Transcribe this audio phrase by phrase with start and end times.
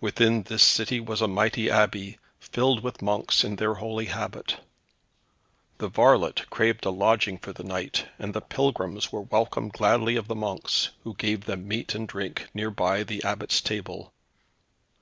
[0.00, 4.56] Within this city was a mighty Abbey, filled with monks in their holy habit.
[5.76, 10.26] The varlet craved a lodging for the night, and the pilgrims were welcomed gladly of
[10.26, 14.14] the monks, who gave them meat and drink near by the Abbot's table.